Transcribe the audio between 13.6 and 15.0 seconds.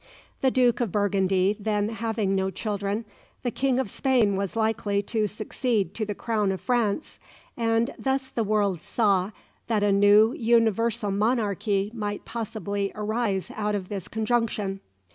of this conjunction.